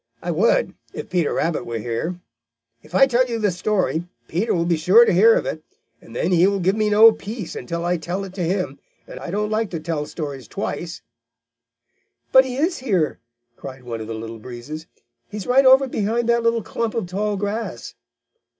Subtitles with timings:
[0.23, 2.19] I would, if Peter Rabbit were here.
[2.81, 5.63] If I tell you the story, Peter will be sure to hear of it,
[6.01, 9.19] and then he will give me no peace until I tell it to him, and
[9.19, 11.03] I don't like to tell stories twice."
[12.31, 13.19] "But he is here!"
[13.55, 14.87] cried one of the Little Breezes.
[15.29, 17.93] "He's right over behind that little clump of tall grass."